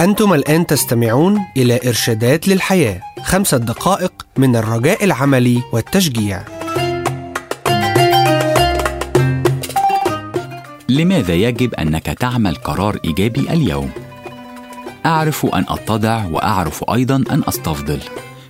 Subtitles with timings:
[0.00, 6.42] أنتم الآن تستمعون إلى إرشادات للحياة خمسة دقائق من الرجاء العملي والتشجيع.
[10.88, 13.90] لماذا يجب أنك تعمل قرار إيجابي اليوم؟
[15.06, 18.00] أعرف أن أتضع وأعرف أيضا أن أستفضل.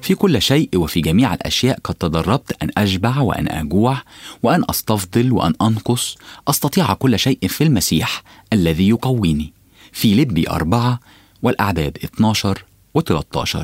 [0.02, 3.98] في كل شيء وفي جميع الأشياء قد تدربت أن أشبع وأن أجوع
[4.42, 6.16] وأن أستفضل وأن أنقص.
[6.48, 9.52] أستطيع كل شيء في المسيح الذي يقويني.
[9.92, 11.00] في لبي أربعة
[11.42, 12.64] والأعداد 12
[12.98, 13.58] و13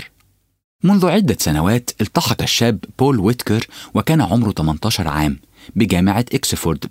[0.84, 5.38] منذ عدة سنوات التحق الشاب بول ويتكر وكان عمره 18 عام
[5.76, 6.84] بجامعة إكسفورد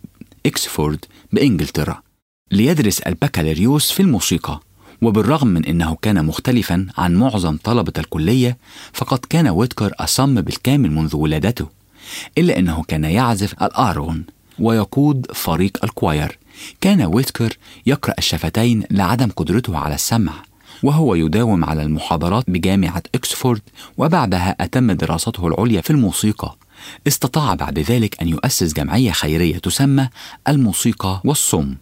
[0.46, 2.02] إكسفورد بإنجلترا
[2.52, 4.60] ليدرس البكالوريوس في الموسيقى.
[5.02, 8.58] وبالرغم من أنه كان مختلفا عن معظم طلبة الكلية
[8.94, 11.68] فقد كان ويتكر أصم بالكامل منذ ولادته
[12.38, 14.26] إلا أنه كان يعزف الآرون
[14.60, 16.38] ويقود فريق ال choir.
[16.82, 20.34] كان ويتكر يقرأ الشفتين لعدم قدرته على السمع.
[20.84, 23.62] وهو يداوم على المحاضرات بجامعة أكسفورد
[23.98, 26.56] وبعدها أتم دراسته العليا في الموسيقى.
[27.08, 30.10] استطاع بعد ذلك أن يؤسس جمعية خيرية تسمى
[30.48, 31.76] الموسيقى والصم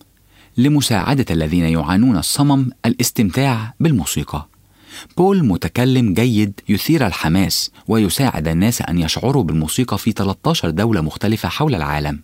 [0.57, 4.47] لمساعدة الذين يعانون الصمم الاستمتاع بالموسيقى.
[5.17, 11.75] بول متكلم جيد يثير الحماس ويساعد الناس أن يشعروا بالموسيقى في 13 دولة مختلفة حول
[11.75, 12.19] العالم.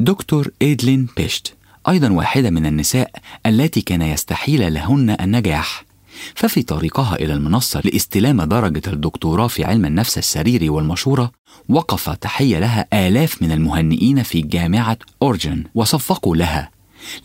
[0.00, 1.54] دكتور إيدلين بيشت
[1.88, 3.10] أيضا واحدة من النساء
[3.46, 5.85] التي كان يستحيل لهن النجاح.
[6.34, 11.32] ففي طريقها إلى المنصة لاستلام درجة الدكتوراه في علم النفس السريري والمشورة
[11.68, 16.70] وقف تحية لها آلاف من المهنئين في جامعة أورجن وصفقوا لها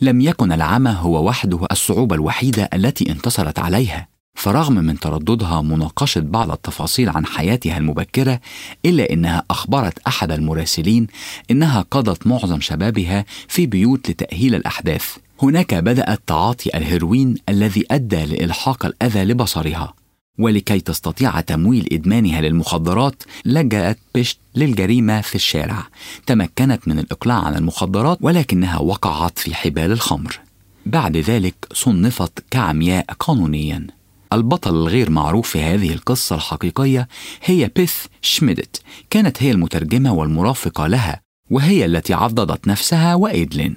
[0.00, 6.50] لم يكن العمى هو وحده الصعوبة الوحيدة التي انتصرت عليها فرغم من ترددها مناقشة بعض
[6.50, 8.40] التفاصيل عن حياتها المبكرة
[8.86, 11.06] إلا إنها أخبرت أحد المراسلين
[11.50, 15.16] إنها قضت معظم شبابها في بيوت لتأهيل الأحداث.
[15.42, 19.94] هناك بدأت تعاطي الهيروين الذي أدى لإلحاق الأذى لبصرها
[20.38, 25.86] ولكي تستطيع تمويل إدمانها للمخدرات لجأت بيشت للجريمة في الشارع.
[26.26, 30.40] تمكنت من الإقلاع عن المخدرات ولكنها وقعت في حبال الخمر.
[30.86, 33.86] بعد ذلك صنفت كعمياء قانونياً.
[34.32, 37.08] البطل الغير معروف في هذه القصة الحقيقية
[37.44, 38.82] هي بيث شميدت.
[39.10, 41.20] كانت هي المترجمة والمرافقة لها
[41.50, 43.74] وهي التي عضدت نفسها وإيدلين.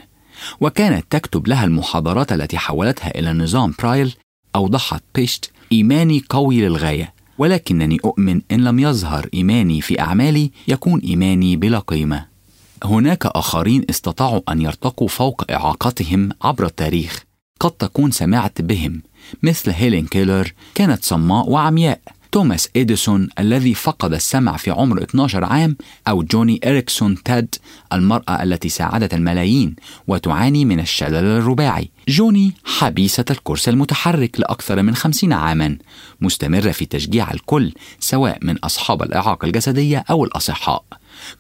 [0.62, 4.16] وكانت تكتب لها المحاضرات التي حولتها إلى نظام برايل
[4.56, 11.56] أوضحت بيشت إيماني قوي للغاية ولكنني أؤمن إن لم يظهر إيماني في أعمالي يكون إيماني
[11.56, 12.26] بلا قيمة.
[12.84, 17.24] هناك آخرين استطاعوا أن يرتقوا فوق إعاقتهم عبر التاريخ.
[17.60, 19.02] قد تكون سمعت بهم
[19.44, 22.00] مثل هيلين كيلر كانت صماء وعمياء.
[22.36, 27.56] توماس إديسون الذي فقد السمع في عمر 12 عام أو جوني إريكسون تاد
[27.94, 29.76] المرأة التي ساعدت الملايين
[30.08, 31.90] وتعاني من الشلل الرباعي.
[32.08, 35.78] جوني حبيسة الكرسي المتحرك لأكثر من خمسين عاما
[36.22, 40.84] مستمرة في تشجيع الكل سواء من أصحاب الإعاقة الجسدية أو الأصحاء.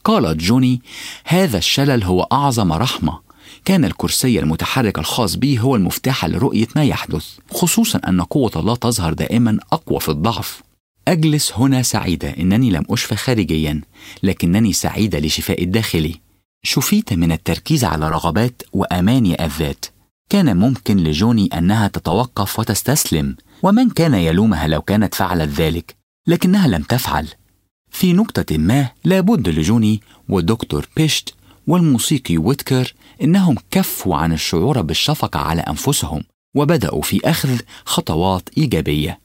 [0.04, 0.82] قالت جوني
[1.26, 3.20] هذا الشلل هو أعظم رحمة.
[3.66, 9.14] كان الكرسي المتحرك الخاص بي هو المفتاح لرؤية ما يحدث خصوصا أن قوة الله تظهر
[9.14, 10.65] دائما أقوى في الضعف.
[11.08, 12.30] أجلس هنا سعيدة.
[12.30, 13.82] إنني لم أشفى خارجيا
[14.24, 16.16] لكنني سعيدة لشفاء الداخلي.
[16.64, 19.86] شفيت من التركيز على رغبات وأماني الذات.
[20.30, 25.96] كان ممكن لجوني أنها تتوقف وتستسلم ومن كان يلومها لو كانت فعلت ذلك؟
[26.28, 27.28] لكنها لم تفعل.
[27.90, 31.34] في نقطة ما لابد لجوني ودكتور بيشت
[31.68, 36.24] والموسيقي ويتكر إنهم كفوا عن الشعور بالشفقة على أنفسهم
[36.56, 39.25] وبدأوا في أخذ خطوات إيجابية.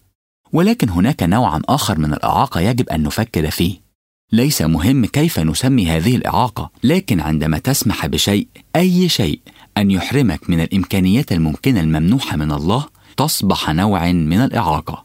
[0.52, 3.90] ولكن هناك نوعا آخر من الإعاقة يجب أن نفكر فيه.
[4.32, 8.46] ليس مهم كيف نسمي هذه الإعاقة لكن عندما تسمح بشيء
[8.76, 9.40] أي شيء
[9.76, 15.04] أن يحرمك من الإمكانيات الممكنة الممنوحة من الله تصبح نوع من الإعاقة.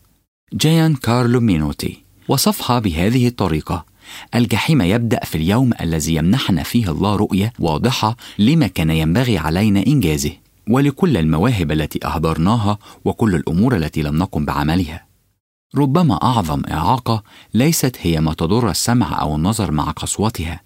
[0.54, 3.86] جيان كارلو مينوتي وصفها بهذه الطريقة.
[4.36, 10.32] الجحيم يبدأ في اليوم الذي يمنحنا فيه الله رؤية واضحة لما كان ينبغي علينا إنجازه
[10.70, 15.05] ولكل المواهب التي أهدرناها وكل الأمور التي لم نقم بعملها.
[15.76, 17.24] ربما أعظم إعاقة
[17.54, 20.62] ليست هي ما تضر السمع أو النظر مع قسوتها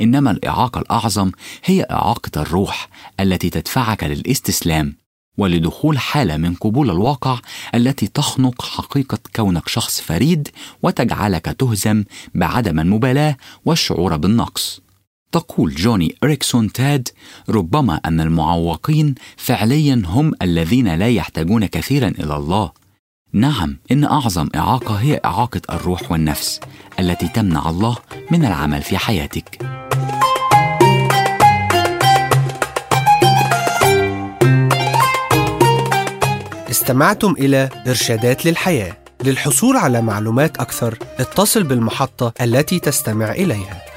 [0.00, 1.30] إنما الإعاقة الأعظم
[1.64, 2.88] هي إعاقة الروح
[3.20, 4.96] التي تدفعك للاستسلام
[5.38, 7.38] ولدخول حالة من قبول الواقع
[7.74, 10.48] التي تخنق حقيقة كونك شخص فريد
[10.82, 14.80] وتجعلك تهزم بعدم المبالاة والشعور بالنقص.
[15.32, 17.08] تقول جوني إريكسون تاد
[17.48, 22.81] ربما أن المعوقين فعليا هم الذين لا يحتاجون كثيرا إلى الله.
[23.34, 26.60] نعم إن أعظم إعاقة هي إعاقة الروح والنفس
[27.00, 27.96] التي تمنع الله
[28.30, 29.58] من العمل في حياتك.
[36.70, 43.91] استمعتم إلى إرشادات للحياة للحصول على معلومات أكثر اتصل بالمحطة التي تستمع إليها